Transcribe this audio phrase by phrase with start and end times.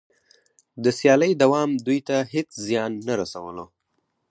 [0.83, 3.65] د سیالۍ دوام دوی ته هېڅ زیان نه رسولو